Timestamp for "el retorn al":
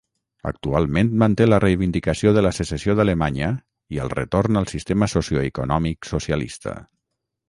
4.05-4.67